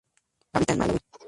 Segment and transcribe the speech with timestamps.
[0.53, 0.97] Habita en Malaui.